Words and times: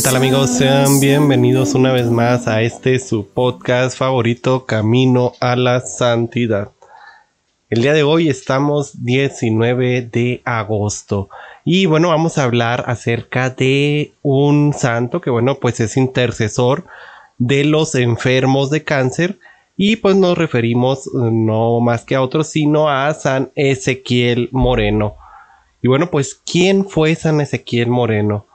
¿Qué 0.00 0.04
tal 0.04 0.16
amigos? 0.16 0.48
Sean 0.48 0.98
bienvenidos 0.98 1.74
una 1.74 1.92
vez 1.92 2.06
más 2.06 2.48
a 2.48 2.62
este 2.62 2.98
su 2.98 3.28
podcast 3.28 3.98
favorito 3.98 4.64
Camino 4.64 5.34
a 5.40 5.56
la 5.56 5.80
Santidad. 5.80 6.70
El 7.68 7.82
día 7.82 7.92
de 7.92 8.02
hoy 8.02 8.30
estamos 8.30 9.04
19 9.04 10.00
de 10.10 10.40
agosto 10.46 11.28
y 11.66 11.84
bueno 11.84 12.08
vamos 12.08 12.38
a 12.38 12.44
hablar 12.44 12.84
acerca 12.86 13.50
de 13.50 14.14
un 14.22 14.72
santo 14.72 15.20
que 15.20 15.28
bueno 15.28 15.56
pues 15.56 15.80
es 15.80 15.98
intercesor 15.98 16.86
de 17.36 17.66
los 17.66 17.94
enfermos 17.94 18.70
de 18.70 18.82
cáncer 18.82 19.38
y 19.76 19.96
pues 19.96 20.16
nos 20.16 20.38
referimos 20.38 21.08
eh, 21.08 21.10
no 21.30 21.78
más 21.80 22.04
que 22.04 22.14
a 22.14 22.22
otro 22.22 22.42
sino 22.42 22.88
a 22.88 23.12
San 23.12 23.52
Ezequiel 23.54 24.48
Moreno. 24.50 25.16
Y 25.82 25.88
bueno 25.88 26.10
pues 26.10 26.34
¿quién 26.34 26.88
fue 26.88 27.14
San 27.16 27.42
Ezequiel 27.42 27.88
Moreno? 27.90 28.46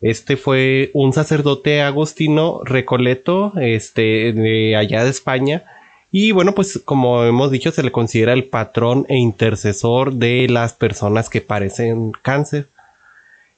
Este 0.00 0.36
fue 0.36 0.90
un 0.92 1.12
sacerdote 1.12 1.82
agostino 1.82 2.60
recoleto, 2.64 3.52
este, 3.58 4.32
de 4.32 4.76
allá 4.76 5.04
de 5.04 5.10
España. 5.10 5.64
Y 6.10 6.32
bueno, 6.32 6.54
pues 6.54 6.80
como 6.84 7.24
hemos 7.24 7.50
dicho, 7.50 7.70
se 7.72 7.82
le 7.82 7.92
considera 7.92 8.32
el 8.32 8.44
patrón 8.44 9.06
e 9.08 9.16
intercesor 9.16 10.14
de 10.14 10.48
las 10.48 10.74
personas 10.74 11.28
que 11.30 11.40
padecen 11.40 12.12
cáncer. 12.22 12.68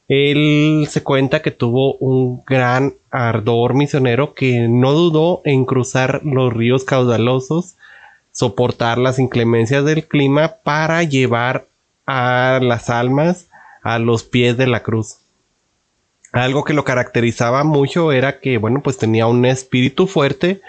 Él 0.08 0.86
se 0.88 1.02
cuenta 1.02 1.42
que 1.42 1.50
tuvo 1.50 1.96
un 1.96 2.42
gran 2.46 2.94
ardor 3.10 3.74
misionero 3.74 4.32
que 4.32 4.66
no 4.68 4.92
dudó 4.92 5.42
en 5.44 5.66
cruzar 5.66 6.22
los 6.24 6.52
ríos 6.54 6.84
caudalosos, 6.84 7.76
soportar 8.32 8.96
las 8.96 9.18
inclemencias 9.18 9.84
del 9.84 10.06
clima 10.06 10.56
para 10.62 11.02
llevar 11.02 11.68
a 12.06 12.58
las 12.62 12.88
almas 12.88 13.48
a 13.82 13.98
los 13.98 14.24
pies 14.24 14.56
de 14.56 14.66
la 14.66 14.82
cruz. 14.82 15.18
Algo 16.38 16.62
que 16.62 16.72
lo 16.72 16.84
caracterizaba 16.84 17.64
mucho 17.64 18.12
era 18.12 18.38
que, 18.38 18.58
bueno, 18.58 18.80
pues 18.80 18.96
tenía 18.96 19.26
un 19.26 19.44
espíritu 19.44 20.06
fuerte, 20.06 20.60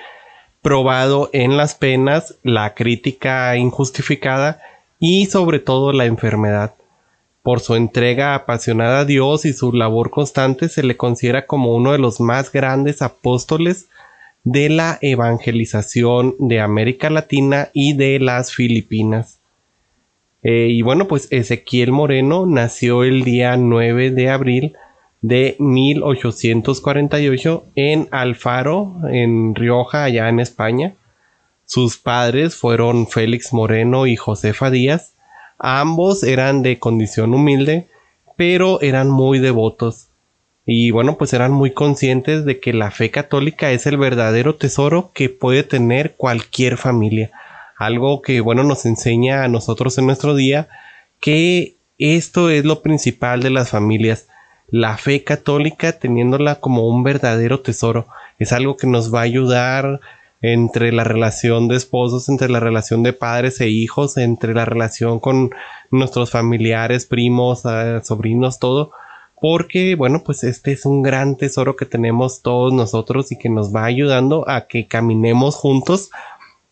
probado 0.63 1.29
en 1.31 1.57
las 1.57 1.75
penas, 1.75 2.35
la 2.41 2.73
crítica 2.73 3.55
injustificada 3.55 4.59
y 4.99 5.27
sobre 5.27 5.59
todo 5.59 5.93
la 5.93 6.05
enfermedad. 6.05 6.73
Por 7.43 7.59
su 7.59 7.75
entrega 7.75 8.33
apasionada 8.33 9.01
a 9.01 9.05
Dios 9.05 9.45
y 9.45 9.53
su 9.53 9.71
labor 9.71 10.09
constante 10.09 10.69
se 10.69 10.81
le 10.81 10.97
considera 10.97 11.45
como 11.45 11.75
uno 11.75 11.91
de 11.91 11.99
los 11.99 12.19
más 12.19 12.51
grandes 12.51 13.03
apóstoles 13.03 13.89
de 14.43 14.69
la 14.69 14.97
evangelización 15.01 16.35
de 16.39 16.61
América 16.61 17.11
Latina 17.11 17.69
y 17.73 17.93
de 17.93 18.19
las 18.19 18.53
Filipinas. 18.53 19.39
Eh, 20.41 20.69
y 20.71 20.81
bueno, 20.81 21.07
pues 21.07 21.27
Ezequiel 21.29 21.91
Moreno 21.91 22.47
nació 22.47 23.03
el 23.03 23.23
día 23.23 23.55
9 23.55 24.09
de 24.09 24.29
abril 24.31 24.75
de 25.21 25.55
1848 25.59 27.65
en 27.75 28.07
Alfaro, 28.11 28.95
en 29.11 29.53
Rioja, 29.55 30.05
allá 30.05 30.29
en 30.29 30.39
España. 30.39 30.93
Sus 31.65 31.97
padres 31.97 32.55
fueron 32.55 33.07
Félix 33.07 33.53
Moreno 33.53 34.07
y 34.07 34.15
Josefa 34.15 34.71
Díaz. 34.71 35.13
Ambos 35.57 36.23
eran 36.23 36.63
de 36.63 36.79
condición 36.79 37.33
humilde, 37.33 37.89
pero 38.37 38.81
eran 38.81 39.09
muy 39.09 39.39
devotos. 39.39 40.07
Y 40.65 40.91
bueno, 40.91 41.17
pues 41.17 41.33
eran 41.33 41.51
muy 41.51 41.73
conscientes 41.73 42.45
de 42.45 42.59
que 42.59 42.73
la 42.73 42.91
fe 42.91 43.11
católica 43.11 43.71
es 43.71 43.87
el 43.87 43.97
verdadero 43.97 44.55
tesoro 44.55 45.11
que 45.13 45.27
puede 45.27 45.63
tener 45.63 46.15
cualquier 46.15 46.77
familia. 46.77 47.31
Algo 47.77 48.21
que, 48.21 48.39
bueno, 48.39 48.63
nos 48.63 48.85
enseña 48.85 49.43
a 49.43 49.47
nosotros 49.47 49.97
en 49.97 50.05
nuestro 50.05 50.35
día 50.35 50.69
que 51.19 51.75
esto 51.97 52.49
es 52.49 52.65
lo 52.65 52.81
principal 52.81 53.41
de 53.41 53.49
las 53.49 53.71
familias 53.71 54.28
la 54.71 54.97
fe 54.97 55.23
católica 55.23 55.93
teniéndola 55.93 56.55
como 56.55 56.87
un 56.87 57.03
verdadero 57.03 57.61
tesoro. 57.61 58.07
Es 58.37 58.53
algo 58.53 58.77
que 58.77 58.87
nos 58.87 59.13
va 59.13 59.19
a 59.19 59.23
ayudar 59.23 59.99
entre 60.41 60.91
la 60.91 61.03
relación 61.03 61.67
de 61.67 61.75
esposos, 61.75 62.29
entre 62.29 62.49
la 62.49 62.59
relación 62.59 63.03
de 63.03 63.13
padres 63.13 63.59
e 63.59 63.69
hijos, 63.69 64.17
entre 64.17 64.53
la 64.53 64.65
relación 64.65 65.19
con 65.19 65.51
nuestros 65.91 66.31
familiares, 66.31 67.05
primos, 67.05 67.63
eh, 67.65 67.99
sobrinos, 68.03 68.59
todo. 68.59 68.91
Porque, 69.41 69.95
bueno, 69.95 70.23
pues 70.23 70.43
este 70.43 70.73
es 70.73 70.85
un 70.85 71.01
gran 71.01 71.37
tesoro 71.37 71.75
que 71.75 71.85
tenemos 71.85 72.41
todos 72.41 72.73
nosotros 72.73 73.31
y 73.31 73.37
que 73.37 73.49
nos 73.49 73.73
va 73.73 73.85
ayudando 73.85 74.47
a 74.49 74.67
que 74.67 74.87
caminemos 74.87 75.55
juntos 75.55 76.09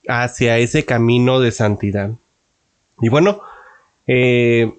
hacia 0.08 0.58
ese 0.58 0.86
camino 0.86 1.40
de 1.40 1.52
santidad. 1.52 2.12
Y 3.02 3.10
bueno, 3.10 3.42
eh, 4.06 4.78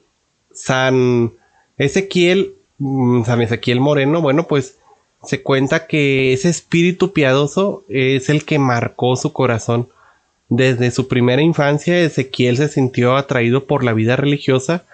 San 0.52 1.32
Ezequiel 1.76 2.57
San 2.78 3.42
Ezequiel 3.42 3.80
Moreno, 3.80 4.22
bueno, 4.22 4.46
pues 4.46 4.78
se 5.24 5.42
cuenta 5.42 5.86
que 5.86 6.32
ese 6.32 6.48
espíritu 6.48 7.12
piadoso 7.12 7.84
es 7.88 8.28
el 8.28 8.44
que 8.44 8.58
marcó 8.58 9.16
su 9.16 9.32
corazón. 9.32 9.88
Desde 10.48 10.90
su 10.90 11.08
primera 11.08 11.42
infancia, 11.42 12.00
Ezequiel 12.00 12.56
se 12.56 12.68
sintió 12.68 13.16
atraído 13.16 13.66
por 13.66 13.84
la 13.84 13.92
vida 13.92 14.16
religiosa 14.16 14.84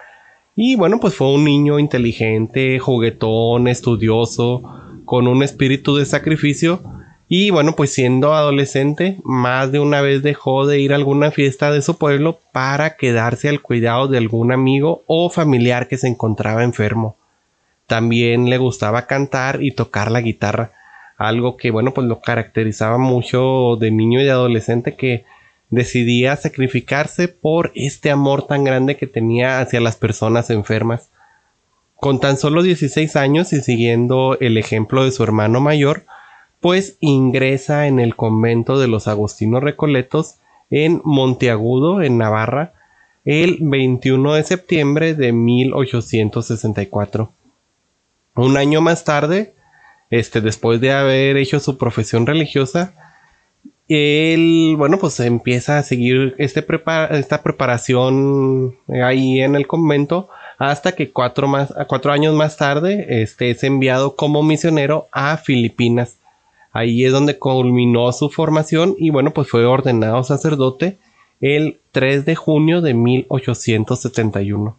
y 0.55 0.75
bueno, 0.75 0.99
pues 0.99 1.15
fue 1.15 1.33
un 1.33 1.43
niño 1.43 1.79
inteligente, 1.79 2.79
juguetón, 2.79 3.67
estudioso, 3.67 4.63
con 5.05 5.27
un 5.27 5.43
espíritu 5.43 5.95
de 5.95 6.05
sacrificio 6.05 6.81
y 7.27 7.51
bueno, 7.51 7.75
pues 7.75 7.93
siendo 7.93 8.33
adolescente, 8.33 9.19
más 9.23 9.71
de 9.71 9.79
una 9.79 10.01
vez 10.01 10.23
dejó 10.23 10.65
de 10.65 10.79
ir 10.79 10.91
a 10.91 10.95
alguna 10.95 11.31
fiesta 11.31 11.71
de 11.71 11.81
su 11.81 11.97
pueblo 11.97 12.39
para 12.51 12.97
quedarse 12.97 13.47
al 13.49 13.61
cuidado 13.61 14.07
de 14.07 14.17
algún 14.17 14.51
amigo 14.51 15.03
o 15.07 15.29
familiar 15.29 15.87
que 15.87 15.97
se 15.97 16.07
encontraba 16.07 16.63
enfermo. 16.63 17.15
También 17.87 18.49
le 18.49 18.57
gustaba 18.57 19.05
cantar 19.05 19.61
y 19.61 19.71
tocar 19.71 20.11
la 20.11 20.21
guitarra, 20.21 20.71
algo 21.17 21.57
que 21.57 21.71
bueno 21.71 21.93
pues 21.93 22.07
lo 22.07 22.21
caracterizaba 22.21 22.97
mucho 22.97 23.77
de 23.79 23.91
niño 23.91 24.21
y 24.21 24.25
de 24.25 24.31
adolescente 24.31 24.95
que 24.95 25.25
decidía 25.69 26.35
sacrificarse 26.35 27.27
por 27.27 27.71
este 27.75 28.09
amor 28.11 28.47
tan 28.47 28.63
grande 28.63 28.97
que 28.97 29.07
tenía 29.07 29.59
hacia 29.59 29.81
las 29.81 29.97
personas 29.97 30.49
enfermas. 30.49 31.11
Con 31.95 32.19
tan 32.19 32.37
solo 32.37 32.63
16 32.63 33.15
años 33.15 33.53
y 33.53 33.61
siguiendo 33.61 34.37
el 34.39 34.57
ejemplo 34.57 35.03
de 35.03 35.11
su 35.11 35.23
hermano 35.23 35.61
mayor, 35.61 36.05
pues 36.59 36.97
ingresa 36.99 37.87
en 37.87 37.99
el 37.99 38.15
convento 38.15 38.79
de 38.79 38.87
los 38.87 39.07
Agustinos 39.07 39.63
Recoletos 39.63 40.35
en 40.69 41.01
Monteagudo, 41.03 42.01
en 42.01 42.17
Navarra, 42.17 42.73
el 43.23 43.59
21 43.61 44.33
de 44.33 44.43
septiembre 44.43 45.13
de 45.13 45.31
1864. 45.31 47.31
Un 48.35 48.57
año 48.57 48.81
más 48.81 49.03
tarde, 49.03 49.55
este, 50.09 50.41
después 50.41 50.81
de 50.81 50.91
haber 50.91 51.37
hecho 51.37 51.59
su 51.59 51.77
profesión 51.77 52.25
religiosa, 52.25 52.93
él, 53.87 54.75
bueno, 54.77 54.97
pues 54.97 55.19
empieza 55.19 55.77
a 55.77 55.83
seguir 55.83 56.35
este 56.37 56.65
esta 57.11 57.43
preparación 57.43 58.75
ahí 59.03 59.41
en 59.41 59.55
el 59.55 59.67
convento 59.67 60.29
hasta 60.57 60.93
que 60.93 61.11
cuatro, 61.11 61.47
más, 61.47 61.73
cuatro 61.87 62.11
años 62.11 62.33
más 62.33 62.57
tarde 62.57 63.21
este, 63.21 63.51
es 63.51 63.63
enviado 63.63 64.15
como 64.15 64.41
misionero 64.41 65.07
a 65.11 65.37
Filipinas. 65.37 66.17
Ahí 66.71 67.05
es 67.05 67.11
donde 67.11 67.37
culminó 67.37 68.11
su 68.11 68.29
formación 68.29 68.95
y 68.97 69.09
bueno, 69.09 69.31
pues 69.31 69.49
fue 69.49 69.65
ordenado 69.65 70.23
sacerdote 70.23 70.97
el 71.39 71.79
3 71.91 72.25
de 72.25 72.35
junio 72.35 72.81
de 72.81 72.93
1871. 72.93 74.77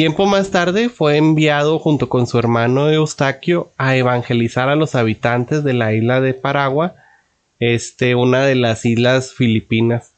Tiempo 0.00 0.24
más 0.24 0.50
tarde 0.50 0.88
fue 0.88 1.18
enviado 1.18 1.78
junto 1.78 2.08
con 2.08 2.26
su 2.26 2.38
hermano 2.38 2.88
Eustaquio 2.88 3.70
a 3.76 3.96
evangelizar 3.96 4.70
a 4.70 4.74
los 4.74 4.94
habitantes 4.94 5.62
de 5.62 5.74
la 5.74 5.92
isla 5.92 6.22
de 6.22 6.32
Paragua, 6.32 6.94
este, 7.58 8.14
una 8.14 8.46
de 8.46 8.54
las 8.54 8.86
islas 8.86 9.34
filipinas. 9.34 10.14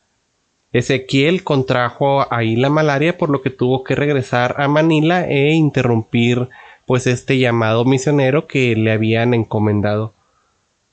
Ezequiel 0.72 1.42
contrajo 1.42 2.32
ahí 2.32 2.54
la 2.54 2.70
malaria 2.70 3.18
por 3.18 3.28
lo 3.28 3.42
que 3.42 3.50
tuvo 3.50 3.82
que 3.82 3.96
regresar 3.96 4.54
a 4.58 4.68
Manila 4.68 5.28
e 5.28 5.52
interrumpir 5.52 6.48
pues 6.86 7.08
este 7.08 7.40
llamado 7.40 7.84
misionero 7.84 8.46
que 8.46 8.76
le 8.76 8.92
habían 8.92 9.34
encomendado. 9.34 10.14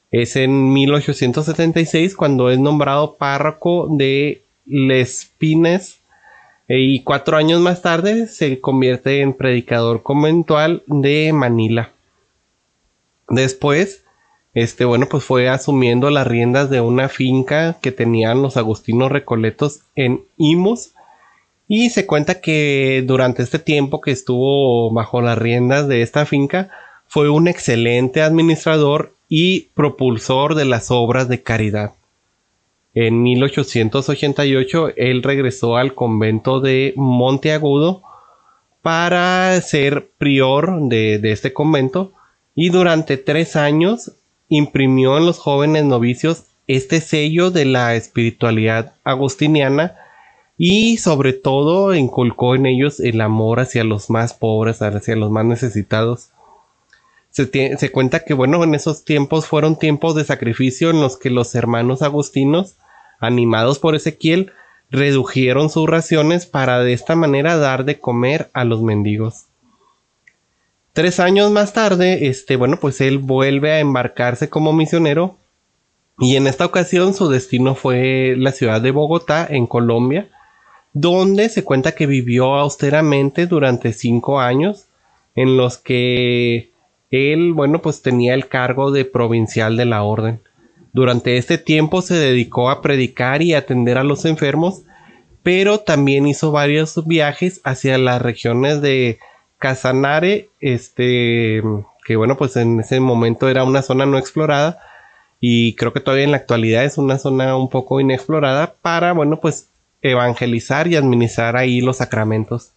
Es 0.10 0.36
en 0.36 0.74
1876 0.74 2.16
cuando 2.16 2.50
es 2.50 2.58
nombrado 2.58 3.18
párroco 3.18 3.88
de 3.88 4.46
Les 4.66 5.32
Pines 5.38 5.99
y 6.78 7.02
cuatro 7.04 7.36
años 7.36 7.60
más 7.62 7.82
tarde 7.82 8.28
se 8.28 8.62
convierte 8.62 9.22
en 9.22 9.34
predicador 9.34 10.04
conventual 10.04 10.84
de 10.86 11.34
Manila. 11.34 11.92
Después, 13.28 14.04
este, 14.54 14.86
bueno, 14.86 15.08
pues 15.10 15.24
fue 15.24 15.50
asumiendo 15.50 16.12
las 16.12 16.28
riendas 16.28 16.70
de 16.70 16.82
una 16.82 17.10
finca 17.10 17.78
que 17.82 17.92
tenían 17.92 18.44
los 18.44 18.56
agustinos 18.56 19.12
recoletos 19.12 19.82
en 19.96 20.22
Imus. 20.38 20.94
Y 21.68 21.90
se 21.90 22.06
cuenta 22.06 22.42
que 22.42 23.04
durante 23.06 23.44
este 23.44 23.60
tiempo 23.60 24.02
que 24.02 24.12
estuvo 24.12 24.92
bajo 24.92 25.22
las 25.22 25.38
riendas 25.38 25.88
de 25.88 26.02
esta 26.02 26.26
finca, 26.26 26.70
fue 27.08 27.30
un 27.30 27.48
excelente 27.48 28.22
administrador 28.22 29.16
y 29.28 29.70
propulsor 29.74 30.56
de 30.56 30.66
las 30.66 30.92
obras 30.92 31.28
de 31.30 31.42
caridad. 31.42 31.94
En 32.94 33.22
1888 33.22 34.94
él 34.96 35.24
regresó 35.24 35.78
al 35.78 35.94
convento 35.94 36.60
de 36.60 36.94
Monteagudo 36.96 38.02
para 38.82 39.60
ser 39.62 40.10
prior 40.18 40.80
de, 40.82 41.20
de 41.20 41.32
este 41.32 41.54
convento 41.54 42.14
y 42.56 42.70
durante 42.70 43.18
tres 43.18 43.56
años 43.56 44.14
imprimió 44.48 45.18
en 45.18 45.26
los 45.26 45.38
jóvenes 45.38 45.86
novicios 45.86 46.46
este 46.68 47.02
sello 47.02 47.52
de 47.52 47.66
la 47.66 47.96
espiritualidad 47.96 48.94
agustiniana 49.04 49.96
y 50.62 50.98
sobre 50.98 51.34
todo 51.34 51.96
inculcó 51.96 52.54
en 52.54 52.66
ellos 52.66 53.00
el 53.00 53.22
amor 53.22 53.62
hacia 53.62 53.86
los 53.86 54.10
más 54.10 54.34
pobres, 54.34 54.82
hacia 54.82 55.16
los 55.16 55.32
más 55.32 55.46
necesitados. 55.46 56.32
Se, 57.46 57.92
cuenta 57.92 58.26
que 58.26 58.34
bueno, 58.34 58.64
en 58.64 58.76
esos 58.76 59.06
tiempos 59.06 59.46
fueron 59.46 59.80
tiempos 59.80 60.16
de 60.16 60.26
sacrificio 60.26 60.90
en 60.90 61.00
los 61.00 61.18
que 61.18 61.30
los 61.30 61.56
hermanos 61.56 62.02
agustinos, 62.02 62.76
animados 63.20 63.80
por 63.80 63.96
Ezequiel, 63.96 64.52
redujeron 64.92 65.70
sus 65.70 65.88
raciones 65.88 66.46
para 66.46 66.80
de 66.80 66.92
esta 66.92 67.16
manera 67.16 67.58
dar 67.58 67.86
de 67.86 68.00
comer 68.00 68.50
a 68.54 68.66
los 68.66 68.82
mendigos. 68.82 69.46
Tres 70.92 71.20
años 71.20 71.50
más 71.52 71.72
tarde, 71.72 72.28
este, 72.28 72.58
bueno, 72.58 72.78
pues 72.82 73.00
él 73.00 73.20
vuelve 73.20 73.72
a 73.72 73.80
embarcarse 73.80 74.50
como 74.50 74.74
misionero 74.74 75.38
y 76.20 76.36
en 76.36 76.48
esta 76.48 76.66
ocasión 76.66 77.14
su 77.14 77.30
destino 77.30 77.76
fue 77.76 78.36
la 78.38 78.52
ciudad 78.52 78.82
de 78.82 78.92
Bogotá, 78.92 79.48
en 79.50 79.66
Colombia, 79.66 80.28
donde 80.92 81.48
se 81.48 81.64
cuenta 81.64 81.94
que 81.94 82.08
vivió 82.08 82.56
austeramente 82.56 83.48
durante 83.48 83.94
cinco 83.94 84.42
años, 84.42 84.88
en 85.36 85.56
los 85.56 85.78
que 85.78 86.72
él, 87.12 87.54
bueno, 87.54 87.82
pues 87.82 88.02
tenía 88.02 88.34
el 88.34 88.48
cargo 88.48 88.92
de 88.92 89.06
provincial 89.06 89.78
de 89.78 89.86
la 89.86 90.04
orden. 90.04 90.42
Durante 90.94 91.38
este 91.38 91.58
tiempo 91.58 92.02
se 92.02 92.16
dedicó 92.16 92.70
a 92.70 92.82
predicar 92.82 93.42
y 93.42 93.54
atender 93.54 93.98
a 93.98 94.04
los 94.04 94.26
enfermos, 94.26 94.84
pero 95.44 95.80
también 95.80 96.28
hizo 96.28 96.52
varios 96.52 97.06
viajes 97.06 97.62
hacia 97.64 97.98
las 97.98 98.22
regiones 98.22 98.82
de 98.82 99.20
Casanare, 99.58 100.50
este, 100.60 101.62
que 102.06 102.16
bueno, 102.16 102.38
pues 102.38 102.56
en 102.56 102.80
ese 102.80 103.00
momento 103.00 103.50
era 103.50 103.64
una 103.64 103.82
zona 103.82 104.06
no 104.06 104.18
explorada 104.18 104.80
y 105.40 105.76
creo 105.76 105.94
que 105.94 106.00
todavía 106.00 106.26
en 106.26 106.32
la 106.32 106.38
actualidad 106.38 106.84
es 106.84 106.98
una 106.98 107.18
zona 107.18 107.56
un 107.56 107.70
poco 107.70 108.00
inexplorada 108.00 108.76
para, 108.82 109.14
bueno, 109.14 109.40
pues 109.40 109.70
evangelizar 110.02 110.88
y 110.88 110.96
administrar 110.96 111.56
ahí 111.56 111.82
los 111.82 111.98
sacramentos. 111.98 112.72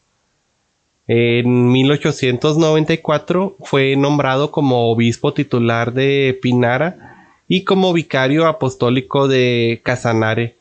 En 1.07 1.73
1894 1.73 3.57
fue 3.61 3.97
nombrado 3.97 4.51
como 4.51 4.91
obispo 4.91 5.33
titular 5.33 5.93
de 5.93 6.39
Pinara 6.41 7.29
y 7.49 7.65
como 7.65 7.93
vicario 7.93 8.47
apostólico 8.47 9.29
de 9.29 9.81
Casanare. 9.85 10.57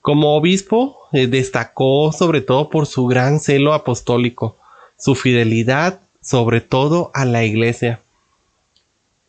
Como 0.00 0.36
obispo 0.36 0.98
eh, 1.12 1.26
destacó 1.26 2.12
sobre 2.12 2.40
todo 2.40 2.70
por 2.70 2.86
su 2.86 3.06
gran 3.06 3.40
celo 3.40 3.72
apostólico 3.72 4.56
su 4.96 5.14
fidelidad 5.14 6.00
sobre 6.22 6.60
todo 6.62 7.10
a 7.12 7.24
la 7.24 7.44
iglesia. 7.44 8.00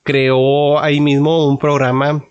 Creó 0.03 0.79
ahí 0.79 1.01
mismo 1.01 1.47
un 1.47 1.57
programa 1.57 2.23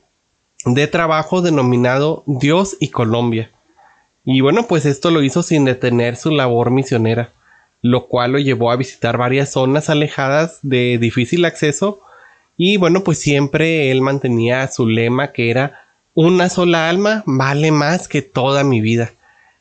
de 0.65 0.87
trabajo 0.87 1.43
denominado 1.43 2.23
Dios 2.27 2.77
y 2.81 2.89
Colombia. 2.89 3.51
Y 4.25 4.41
bueno, 4.41 4.67
pues 4.67 4.87
esto 4.87 5.11
lo 5.11 5.23
hizo 5.23 5.43
sin 5.43 5.67
detener 5.67 6.17
su 6.17 6.31
labor 6.31 6.71
misionera, 6.71 7.34
lo 7.85 8.07
cual 8.07 8.33
lo 8.33 8.39
llevó 8.39 8.71
a 8.71 8.77
visitar 8.77 9.19
varias 9.19 9.53
zonas 9.53 9.91
alejadas 9.91 10.59
de 10.63 10.97
difícil 10.97 11.45
acceso 11.45 12.01
y 12.57 12.79
bueno, 12.79 13.05
pues 13.05 13.19
siempre 13.19 13.91
él 13.91 14.01
mantenía 14.01 14.67
su 14.69 14.89
lema 14.89 15.33
que 15.33 15.51
era 15.51 15.83
una 16.15 16.49
sola 16.49 16.89
alma 16.89 17.23
vale 17.27 17.73
más 17.73 18.09
que 18.09 18.23
toda 18.23 18.65
mi 18.65 18.81
vida. 18.81 19.13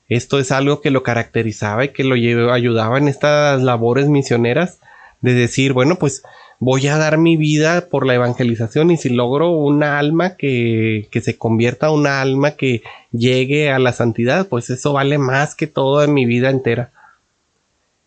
Esto 0.07 0.39
es 0.39 0.53
algo 0.53 0.79
que 0.79 0.89
lo 0.89 1.03
caracterizaba 1.03 1.83
y 1.83 1.89
que 1.89 2.05
lo 2.05 2.15
ayudaba 2.15 2.97
en 2.97 3.09
estas 3.09 3.61
labores 3.61 4.07
misioneras 4.07 4.79
de 5.19 5.33
decir, 5.33 5.73
bueno, 5.73 5.97
pues 5.97 6.23
voy 6.59 6.87
a 6.87 6.97
dar 6.97 7.17
mi 7.17 7.35
vida 7.35 7.89
por 7.89 8.05
la 8.05 8.13
evangelización 8.13 8.91
y 8.91 8.95
si 8.95 9.09
logro 9.09 9.49
una 9.49 9.99
alma 9.99 10.37
que, 10.37 11.09
que 11.11 11.19
se 11.19 11.37
convierta 11.37 11.87
a 11.87 11.91
una 11.91 12.21
alma 12.21 12.51
que 12.51 12.83
llegue 13.11 13.69
a 13.69 13.79
la 13.79 13.91
santidad, 13.91 14.47
pues 14.47 14.69
eso 14.69 14.93
vale 14.93 15.17
más 15.17 15.55
que 15.55 15.67
todo 15.67 16.05
en 16.05 16.13
mi 16.13 16.25
vida 16.25 16.49
entera. 16.49 16.93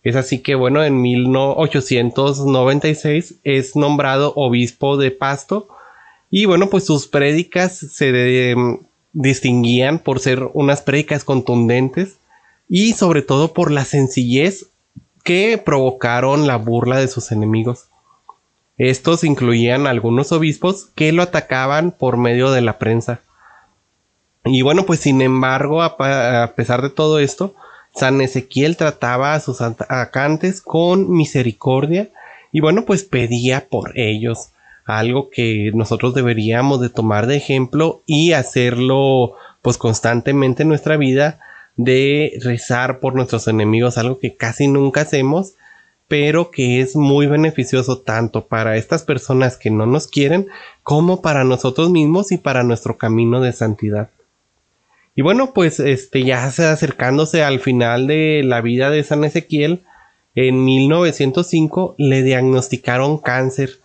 Es 0.07 0.15
así 0.15 0.39
que 0.39 0.55
bueno, 0.55 0.85
en 0.85 1.03
1896 1.03 3.41
es 3.43 3.75
nombrado 3.75 4.33
obispo 4.37 4.97
de 4.97 5.11
Pasto 5.11 5.67
y 6.31 6.45
bueno, 6.45 6.71
pues 6.71 6.87
sus 6.87 7.09
prédicas 7.09 7.77
se, 7.77 8.13
de, 8.13 8.79
distinguían 9.13 9.99
por 9.99 10.21
ser 10.21 10.49
unas 10.55 10.81
prédicas 10.81 11.25
contundentes 11.25 12.19
y 12.69 12.93
sobre 12.93 13.23
todo 13.23 13.53
por 13.53 13.73
la 13.73 13.85
sencillez 13.85 14.69
que 15.25 15.59
provocaron 15.59 16.47
la 16.47 16.57
burla 16.57 17.01
de 17.01 17.09
sus 17.09 17.33
enemigos. 17.33 17.89
Estos 18.79 19.25
incluían 19.25 19.89
algunos 19.89 20.31
obispos 20.31 20.85
que 20.95 21.11
lo 21.11 21.23
atacaban 21.23 21.91
por 21.91 22.17
medio 22.17 22.53
de 22.53 22.61
la 22.61 22.79
prensa. 22.79 23.23
Y 24.45 24.63
bueno, 24.63 24.87
pues 24.87 25.01
sin 25.01 25.21
embargo, 25.21 25.83
a, 25.83 25.97
pesar 26.55 26.83
de 26.83 26.91
todo 26.91 27.19
esto, 27.19 27.57
San 27.97 28.21
Ezequiel 28.21 28.77
trataba 28.77 29.35
a 29.35 29.41
sus 29.41 29.61
atacantes 29.63 30.61
con 30.61 31.11
misericordia 31.11 32.11
y 32.53 32.61
bueno, 32.61 32.85
pues 32.85 33.05
pedía 33.05 33.69
por 33.69 33.99
ellos 33.99 34.51
algo 34.85 35.31
que 35.31 35.73
nosotros 35.75 36.15
deberíamos 36.15 36.81
de 36.81 36.91
tomar 36.91 37.27
de 37.27 37.37
ejemplo 37.37 38.03
y 38.07 38.33
hacerlo 38.33 39.35
pues 39.63 39.79
constantemente 39.79 40.63
en 40.63 40.69
nuestra 40.69 40.97
vida 40.97 41.41
de 41.77 42.39
rezar 42.43 43.01
por 43.01 43.15
nuestros 43.15 43.49
enemigos, 43.49 43.99
algo 43.99 44.19
que 44.19 44.37
casi 44.37 44.69
nunca 44.69 45.01
hacemos, 45.01 45.55
pero 46.07 46.51
que 46.51 46.81
es 46.81 46.97
muy 46.97 47.27
beneficioso 47.27 47.99
tanto 47.99 48.47
para 48.47 48.77
estas 48.77 49.03
personas 49.03 49.57
que 49.57 49.71
no 49.71 49.87
nos 49.87 50.07
quieren 50.07 50.47
como 50.83 51.21
para 51.21 51.45
nosotros 51.45 51.91
mismos 51.91 52.31
y 52.31 52.39
para 52.39 52.63
nuestro 52.63 52.97
camino 52.97 53.41
de 53.41 53.53
santidad. 53.53 54.11
Y 55.17 55.23
bueno, 55.23 55.53
pues 55.53 55.81
este 55.81 56.23
ya 56.23 56.45
acercándose 56.45 57.43
al 57.43 57.59
final 57.59 58.07
de 58.07 58.43
la 58.45 58.61
vida 58.61 58.91
de 58.91 59.03
San 59.03 59.25
Ezequiel, 59.25 59.83
en 60.37 60.65
1905 60.65 61.97
le 61.99 62.23
diagnosticaron 62.23 63.19
cáncer 63.19 63.81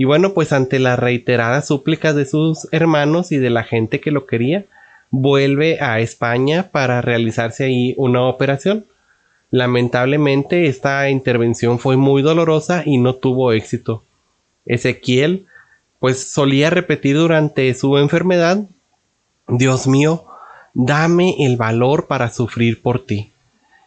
y 0.00 0.04
bueno, 0.04 0.32
pues 0.32 0.52
ante 0.52 0.78
las 0.78 0.96
reiteradas 0.96 1.66
súplicas 1.66 2.14
de 2.14 2.24
sus 2.24 2.68
hermanos 2.70 3.32
y 3.32 3.38
de 3.38 3.50
la 3.50 3.64
gente 3.64 4.00
que 4.00 4.12
lo 4.12 4.26
quería, 4.26 4.64
vuelve 5.10 5.80
a 5.80 5.98
España 5.98 6.70
para 6.70 7.02
realizarse 7.02 7.64
ahí 7.64 7.94
una 7.98 8.22
operación. 8.22 8.86
Lamentablemente 9.50 10.66
esta 10.66 11.10
intervención 11.10 11.80
fue 11.80 11.96
muy 11.96 12.22
dolorosa 12.22 12.84
y 12.86 12.98
no 12.98 13.16
tuvo 13.16 13.52
éxito. 13.52 14.04
Ezequiel 14.66 15.46
pues 15.98 16.30
solía 16.30 16.70
repetir 16.70 17.16
durante 17.16 17.74
su 17.74 17.98
enfermedad, 17.98 18.68
Dios 19.48 19.88
mío, 19.88 20.26
dame 20.74 21.34
el 21.40 21.56
valor 21.56 22.06
para 22.06 22.30
sufrir 22.30 22.82
por 22.82 23.04
ti. 23.04 23.32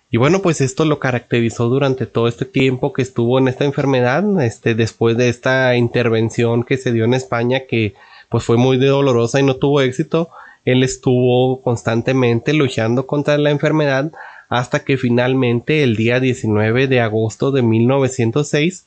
Y 0.10 0.18
bueno, 0.18 0.42
pues 0.42 0.60
esto 0.60 0.84
lo 0.84 1.00
caracterizó 1.00 1.70
durante 1.70 2.06
todo 2.06 2.28
este 2.28 2.44
tiempo 2.44 2.92
que 2.92 3.02
estuvo 3.02 3.40
en 3.40 3.48
esta 3.48 3.64
enfermedad, 3.64 4.24
este, 4.42 4.76
después 4.76 5.16
de 5.16 5.30
esta 5.30 5.76
intervención 5.78 6.64
que 6.64 6.78
se 6.78 6.92
dio 6.92 7.06
en 7.06 7.14
España, 7.14 7.62
que 7.68 7.94
pues 8.30 8.44
fue 8.44 8.58
muy 8.58 8.78
dolorosa 8.78 9.40
y 9.40 9.44
no 9.44 9.56
tuvo 9.56 9.80
éxito. 9.82 10.30
Él 10.66 10.84
estuvo 10.84 11.62
constantemente 11.62 12.54
luchando 12.54 13.08
contra 13.08 13.38
la 13.38 13.52
enfermedad 13.52 14.12
hasta 14.50 14.84
que 14.84 14.98
finalmente 14.98 15.82
el 15.82 15.96
día 15.96 16.20
19 16.20 16.88
de 16.88 17.00
agosto 17.00 17.52
de 17.52 17.62
1906 17.62 18.86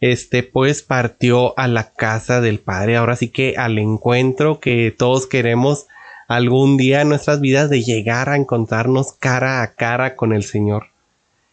este 0.00 0.42
pues 0.42 0.82
partió 0.82 1.58
a 1.58 1.68
la 1.68 1.92
casa 1.92 2.40
del 2.40 2.58
padre 2.58 2.96
ahora 2.96 3.16
sí 3.16 3.28
que 3.28 3.54
al 3.56 3.78
encuentro 3.78 4.60
que 4.60 4.94
todos 4.96 5.26
queremos 5.26 5.86
algún 6.30 6.76
día 6.76 7.00
en 7.00 7.08
nuestras 7.08 7.40
vidas 7.40 7.68
de 7.70 7.82
llegar 7.82 8.28
a 8.28 8.36
encontrarnos 8.36 9.14
cara 9.14 9.62
a 9.62 9.74
cara 9.74 10.14
con 10.14 10.32
el 10.32 10.44
Señor. 10.44 10.86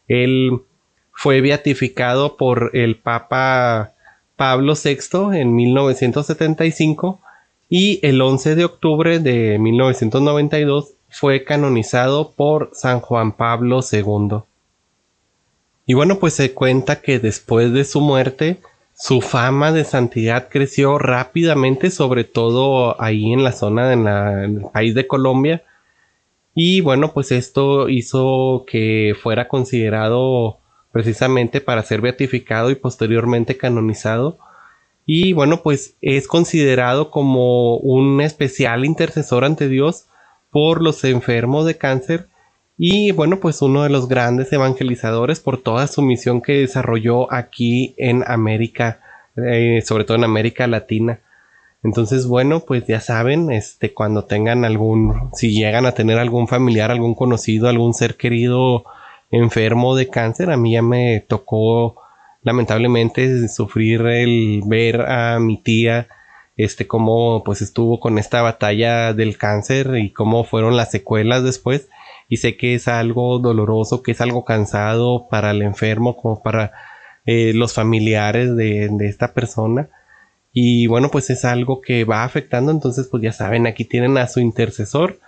Él 0.07 0.61
fue 1.11 1.41
beatificado 1.41 2.37
por 2.37 2.69
el 2.73 2.95
Papa 2.95 3.93
Pablo 4.35 4.75
VI 4.75 5.35
en 5.35 5.55
1975 5.55 7.19
y 7.67 7.99
el 8.05 8.21
11 8.21 8.53
de 8.53 8.65
octubre 8.65 9.17
de 9.17 9.57
1992 9.57 10.91
fue 11.09 11.43
canonizado 11.43 12.33
por 12.33 12.69
San 12.73 12.99
Juan 12.99 13.31
Pablo 13.31 13.79
II. 13.91 14.41
Y 15.87 15.95
bueno, 15.95 16.19
pues 16.19 16.35
se 16.35 16.53
cuenta 16.53 17.01
que 17.01 17.17
después 17.17 17.73
de 17.73 17.83
su 17.83 17.99
muerte, 17.99 18.59
su 18.99 19.21
fama 19.21 19.71
de 19.71 19.83
santidad 19.83 20.49
creció 20.49 20.97
rápidamente, 20.97 21.91
sobre 21.91 22.23
todo 22.23 22.99
ahí 22.99 23.31
en 23.31 23.43
la 23.43 23.51
zona 23.51 23.87
del 23.87 24.63
país 24.73 24.95
de 24.95 25.05
Colombia. 25.05 25.63
Y 26.55 26.81
bueno, 26.81 27.13
pues 27.13 27.31
esto 27.31 27.89
hizo 27.89 28.65
que 28.65 29.15
fuera 29.21 29.47
considerado 29.47 30.57
precisamente 30.91 31.61
para 31.61 31.83
ser 31.83 32.01
beatificado 32.01 32.71
y 32.71 32.75
posteriormente 32.75 33.55
canonizado. 33.55 34.39
Y 35.05 35.33
bueno, 35.33 35.61
pues 35.61 35.95
es 36.01 36.27
considerado 36.27 37.11
como 37.11 37.77
un 37.77 38.19
especial 38.19 38.83
intercesor 38.83 39.45
ante 39.45 39.69
Dios 39.69 40.07
por 40.49 40.81
los 40.81 41.03
enfermos 41.03 41.67
de 41.67 41.77
cáncer 41.77 42.29
y 42.77 43.11
bueno, 43.11 43.39
pues 43.39 43.61
uno 43.63 43.83
de 43.83 43.89
los 43.89 44.07
grandes 44.07 44.53
evangelizadores 44.53 45.39
por 45.39 45.61
toda 45.61 45.87
su 45.87 46.03
misión 46.03 46.41
que 46.41 46.59
desarrolló 46.59 47.31
aquí 47.33 47.95
en 47.97 48.23
América, 48.27 48.99
eh, 49.35 49.81
sobre 49.83 50.03
todo 50.03 50.17
en 50.17 50.23
América 50.23 50.67
Latina. 50.67 51.19
Entonces, 51.83 52.27
bueno, 52.27 52.59
pues 52.61 52.85
ya 52.85 52.99
saben, 52.99 53.51
este, 53.51 53.93
cuando 53.93 54.25
tengan 54.25 54.63
algún, 54.63 55.31
si 55.33 55.55
llegan 55.55 55.87
a 55.87 55.93
tener 55.93 56.19
algún 56.19 56.47
familiar, 56.47 56.91
algún 56.91 57.15
conocido, 57.15 57.67
algún 57.67 57.93
ser 57.95 58.15
querido 58.15 58.85
enfermo 59.31 59.95
de 59.95 60.09
cáncer, 60.09 60.51
a 60.51 60.57
mí 60.57 60.73
ya 60.73 60.83
me 60.83 61.21
tocó 61.27 61.95
lamentablemente 62.43 63.47
sufrir 63.47 64.01
el 64.01 64.61
ver 64.65 65.01
a 65.01 65.39
mi 65.39 65.57
tía, 65.57 66.07
este, 66.57 66.87
cómo 66.87 67.43
pues 67.43 67.61
estuvo 67.61 67.99
con 67.99 68.17
esta 68.19 68.41
batalla 68.41 69.13
del 69.13 69.37
cáncer 69.37 69.97
y 69.97 70.11
cómo 70.11 70.43
fueron 70.43 70.77
las 70.77 70.91
secuelas 70.91 71.43
después 71.43 71.87
y 72.27 72.37
sé 72.37 72.57
que 72.57 72.75
es 72.75 72.87
algo 72.87 73.39
doloroso, 73.39 74.03
que 74.03 74.11
es 74.11 74.21
algo 74.21 74.43
cansado 74.43 75.27
para 75.29 75.51
el 75.51 75.61
enfermo, 75.61 76.17
como 76.17 76.41
para 76.43 76.73
eh, 77.25 77.53
los 77.53 77.73
familiares 77.73 78.55
de, 78.55 78.89
esta 79.01 79.33
persona. 79.33 79.89
Y 80.53 80.87
bueno, 80.87 81.09
pues 81.09 81.29
es 81.29 81.45
algo 81.45 81.81
que 81.81 82.03
va 82.03 82.23
afectando, 82.23 82.71
entonces 82.71 83.07
pues 83.09 83.23
ya 83.23 83.31
saben, 83.31 83.67
aquí 83.67 83.85
tienen 83.85 84.17
a 84.17 84.27
su 84.27 84.39
intercesor, 84.39 85.19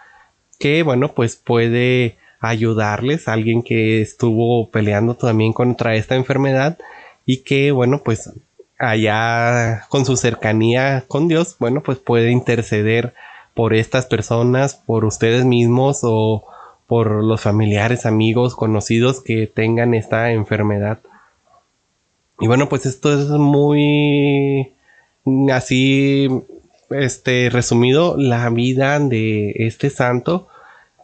que 0.60 0.84
bueno, 0.84 1.14
pues 1.14 1.36
puede 1.36 2.18
ayudarles, 2.40 3.28
alguien 3.28 3.64
que 3.64 4.02
estuvo 4.02 4.70
peleando 4.72 5.16
también 5.16 5.54
contra 5.54 5.96
esta 5.96 6.16
enfermedad 6.16 6.78
y 7.26 7.44
que 7.44 7.72
bueno, 7.72 8.02
pues 8.04 8.32
allá 8.80 9.86
con 9.90 10.06
su 10.06 10.16
cercanía 10.18 11.04
con 11.08 11.28
Dios, 11.28 11.58
bueno, 11.60 11.84
pues 11.84 12.00
puede 12.00 12.32
interceder 12.32 13.14
por 13.54 13.74
estas 13.74 14.06
personas, 14.06 14.76
por 14.76 15.06
ustedes 15.06 15.46
mismos 15.46 16.00
o 16.04 16.46
por 16.90 17.24
los 17.24 17.42
familiares, 17.42 18.08
amigos, 18.08 18.56
conocidos 18.56 19.22
que 19.22 19.46
tengan 19.46 19.94
esta 19.94 20.32
enfermedad. 20.32 20.98
Y 22.40 22.48
bueno, 22.48 22.68
pues 22.68 22.88
esto 22.88 23.14
es 23.14 23.28
muy 23.30 24.74
así, 25.54 26.28
este, 26.90 27.52
resumido, 27.52 28.18
la 28.18 28.50
vida 28.50 29.00
de 29.00 29.52
este 29.58 29.92
santo, 29.92 30.48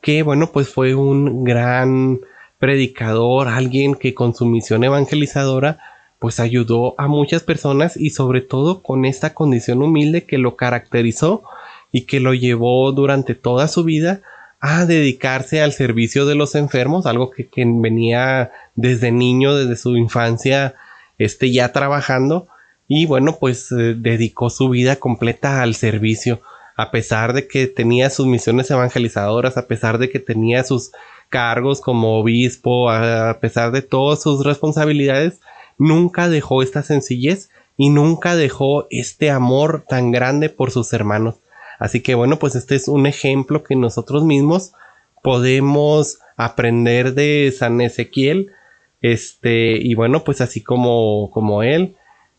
que 0.01 0.23
bueno, 0.23 0.51
pues 0.51 0.69
fue 0.69 0.95
un 0.95 1.43
gran 1.43 2.19
predicador, 2.57 3.47
alguien 3.47 3.93
que 3.93 4.15
con 4.15 4.33
su 4.33 4.47
misión 4.47 4.83
evangelizadora, 4.83 5.77
pues 6.17 6.39
ayudó 6.39 6.95
a 6.97 7.07
muchas 7.07 7.43
personas 7.43 7.95
y 7.95 8.09
sobre 8.09 8.41
todo 8.41 8.81
con 8.81 9.05
esta 9.05 9.35
condición 9.35 9.83
humilde 9.83 10.25
que 10.25 10.39
lo 10.39 10.55
caracterizó 10.55 11.43
y 11.91 12.07
que 12.07 12.19
lo 12.19 12.33
llevó 12.33 12.91
durante 12.91 13.35
toda 13.35 13.67
su 13.67 13.83
vida 13.83 14.23
a 14.67 14.87
dedicarse 14.87 15.61
al 15.61 15.73
servicio 15.73 16.25
de 16.25 16.33
los 16.33 16.55
enfermos, 16.55 17.05
algo 17.05 17.29
que, 17.29 17.47
venía 17.55 18.51
desde 18.73 19.11
niño, 19.11 19.53
desde 19.53 19.75
su 19.75 19.95
infancia, 19.95 20.73
este 21.19 21.51
ya 21.51 21.71
trabajando 21.71 22.47
y 22.87 23.05
bueno, 23.05 23.37
pues 23.39 23.71
eh, 23.71 23.93
dedicó 23.95 24.49
su 24.49 24.69
vida 24.69 24.95
completa 24.95 25.61
al 25.61 25.75
servicio, 25.75 26.41
a 26.75 26.89
pesar 26.89 27.33
de 27.33 27.47
que 27.47 27.67
tenía 27.67 28.09
sus 28.09 28.25
misiones 28.25 28.71
evangelizadoras, 28.71 29.55
a 29.57 29.67
pesar 29.67 29.99
de 29.99 30.09
que 30.09 30.19
tenía 30.19 30.63
sus 30.63 30.91
cargos 31.29 31.79
como 31.79 32.19
obispo, 32.19 32.89
a 32.89 33.37
pesar 33.39 33.71
de 33.71 33.83
todas 33.83 34.23
sus 34.23 34.43
responsabilidades, 34.43 35.41
nunca 35.77 36.27
dejó 36.27 36.63
esta 36.63 36.81
sencillez 36.81 37.49
y 37.77 37.89
nunca 37.91 38.35
dejó 38.35 38.87
este 38.89 39.29
amor 39.29 39.85
tan 39.87 40.11
grande 40.11 40.49
por 40.49 40.71
sus 40.71 40.91
hermanos. 40.91 41.35
Así 41.79 42.01
que 42.01 42.15
bueno, 42.15 42.39
pues 42.39 42.55
este 42.55 42.75
es 42.75 42.87
un 42.87 43.05
ejemplo 43.05 43.63
que 43.63 43.75
nosotros 43.75 44.23
mismos 44.23 44.73
podemos 45.21 46.19
aprender 46.37 47.13
de 47.13 47.53
San 47.57 47.81
Ezequiel. 47.81 48.51
Este, 49.01 49.77
y 49.77 49.93
bueno, 49.95 50.23
pues 50.23 50.41
así 50.41 50.61
como, 50.61 51.29
como 51.31 51.63
él, 51.63 51.95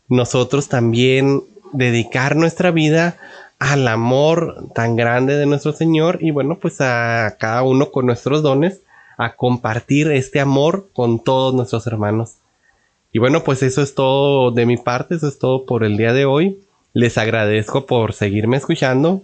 nosotros 0.09 0.69
también 0.69 1.43
dedicar 1.73 2.35
nuestra 2.35 2.71
vida 2.71 3.17
al 3.59 3.87
amor 3.87 4.69
tan 4.75 4.95
grande 4.95 5.35
de 5.35 5.45
nuestro 5.45 5.73
Señor 5.73 6.19
y 6.21 6.31
bueno, 6.31 6.59
pues 6.59 6.79
a 6.79 7.37
cada 7.39 7.63
uno 7.63 7.91
con 7.91 8.05
nuestros 8.05 8.43
dones 8.43 8.81
a 9.17 9.35
compartir 9.35 10.11
este 10.11 10.39
amor 10.39 10.89
con 10.93 11.23
todos 11.23 11.53
nuestros 11.53 11.87
hermanos. 11.87 12.35
Y 13.11 13.19
bueno, 13.19 13.43
pues 13.43 13.63
eso 13.63 13.81
es 13.81 13.95
todo 13.95 14.51
de 14.51 14.65
mi 14.65 14.77
parte, 14.77 15.15
eso 15.15 15.27
es 15.27 15.39
todo 15.39 15.65
por 15.65 15.83
el 15.83 15.97
día 15.97 16.13
de 16.13 16.25
hoy. 16.25 16.59
Les 16.93 17.17
agradezco 17.17 17.85
por 17.85 18.13
seguirme 18.13 18.57
escuchando. 18.57 19.23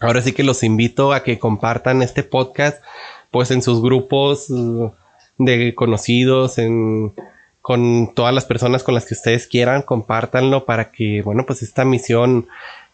Ahora 0.00 0.20
sí 0.22 0.32
que 0.32 0.44
los 0.44 0.62
invito 0.62 1.12
a 1.12 1.22
que 1.22 1.38
compartan 1.38 2.02
este 2.02 2.22
podcast 2.22 2.82
pues 3.30 3.50
en 3.50 3.62
sus 3.62 3.82
grupos 3.82 4.50
uh, 4.50 4.92
de 5.38 5.74
conocidos, 5.74 6.58
en, 6.58 7.12
con 7.60 8.12
todas 8.14 8.34
las 8.34 8.44
personas 8.44 8.82
con 8.82 8.94
las 8.94 9.06
que 9.06 9.14
ustedes 9.14 9.46
quieran, 9.46 9.82
compártanlo 9.82 10.64
para 10.64 10.90
que, 10.90 11.22
bueno, 11.22 11.44
pues 11.46 11.62
esta 11.62 11.84
misión 11.84 12.46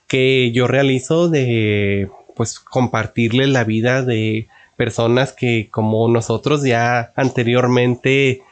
que 0.06 0.50
yo 0.52 0.66
realizo 0.66 1.28
de 1.28 2.10
pues 2.34 2.58
compartirles 2.58 3.48
la 3.48 3.64
vida 3.64 4.02
de 4.02 4.48
personas 4.76 5.32
que 5.32 5.68
como 5.70 6.08
nosotros 6.08 6.62
ya 6.62 7.12
anteriormente 7.16 8.42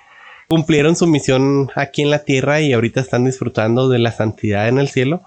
cumplieron 0.48 0.96
su 0.96 1.06
misión 1.06 1.70
aquí 1.74 2.02
en 2.02 2.10
la 2.10 2.24
tierra 2.24 2.60
y 2.60 2.72
ahorita 2.72 3.00
están 3.00 3.24
disfrutando 3.24 3.88
de 3.88 3.98
la 3.98 4.12
santidad 4.12 4.68
en 4.68 4.78
el 4.78 4.88
cielo, 4.88 5.22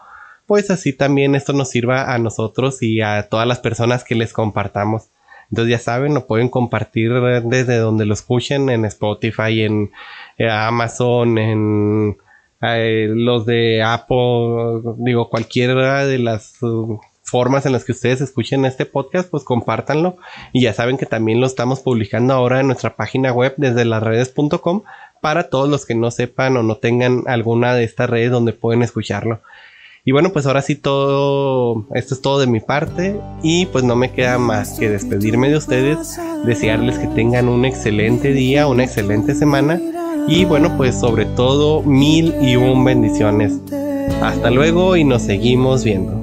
pues 0.46 0.70
así 0.70 0.94
también 0.94 1.36
esto 1.36 1.54
nos 1.54 1.70
sirva 1.70 2.14
a 2.14 2.18
nosotros 2.18 2.82
y 2.82 3.02
a 3.02 3.30
todas 3.30 3.48
las 3.48 3.60
personas 3.60 4.04
que 4.04 4.16
les 4.16 4.34
compartamos. 4.34 5.10
Entonces 5.50 5.72
ya 5.72 5.80
saben, 5.80 6.14
lo 6.14 6.26
pueden 6.26 6.50
compartir 6.50 7.14
desde 7.44 7.78
donde 7.78 8.06
lo 8.06 8.14
escuchen 8.14 8.70
en 8.70 8.86
Spotify, 8.86 9.62
en 9.64 9.92
eh, 10.38 10.50
Amazon, 10.50 11.38
en 11.38 12.18
eh, 12.62 13.08
los 13.14 13.46
de 13.46 13.84
Apple, 13.84 14.96
digo, 14.98 15.30
cualquiera 15.30 16.06
de 16.06 16.18
las 16.18 16.62
uh, 16.64 17.00
formas 17.22 17.66
en 17.66 17.74
las 17.74 17.84
que 17.84 17.92
ustedes 17.92 18.22
escuchen 18.22 18.66
este 18.66 18.86
podcast, 18.86 19.30
pues 19.30 19.44
compártanlo. 19.44 20.18
Y 20.54 20.64
ya 20.64 20.74
saben 20.74 20.98
que 20.98 21.06
también 21.06 21.40
lo 21.40 21.46
estamos 21.46 21.82
publicando 21.82 22.34
ahora 22.34 22.60
en 22.62 22.68
nuestra 22.68 22.96
página 22.96 23.32
web 23.32 23.54
desde 23.58 23.86
las 23.86 24.02
redes.com 24.02 24.84
para 25.22 25.50
todos 25.50 25.70
los 25.70 25.86
que 25.86 25.96
no 25.96 26.12
sepan 26.12 26.58
o 26.58 26.64
no 26.64 26.78
tengan 26.78 27.24
alguna 27.28 27.76
de 27.76 27.84
estas 27.84 28.10
redes 28.10 28.32
donde 28.32 28.54
pueden 28.54 28.82
escucharlo. 28.82 29.42
Y 30.06 30.12
bueno, 30.12 30.34
pues 30.34 30.46
ahora 30.46 30.62
sí 30.62 30.76
todo, 30.76 31.88
esto 31.94 32.14
es 32.14 32.22
todo 32.22 32.40
de 32.40 32.48
mi 32.48 32.60
parte 32.60 33.18
y 33.42 33.68
pues 33.68 33.86
no 33.86 33.96
me 33.96 34.12
queda 34.12 34.38
más 34.38 34.78
que 34.78 34.90
despedirme 34.90 35.50
de 35.50 35.56
ustedes, 35.56 36.20
desearles 36.46 37.00
que 37.00 37.08
tengan 37.08 37.48
un 37.48 37.64
excelente 37.64 38.34
día, 38.34 38.68
una 38.68 38.84
excelente 38.84 39.34
semana 39.34 39.80
y 40.28 40.44
bueno, 40.44 40.76
pues 40.76 41.00
sobre 41.00 41.24
todo 41.26 41.84
mil 41.84 42.36
y 42.42 42.58
un 42.58 42.84
bendiciones. 42.84 43.54
Hasta 44.22 44.52
luego 44.52 44.98
y 44.98 45.06
nos 45.06 45.22
seguimos 45.22 45.86
viendo. 45.86 46.22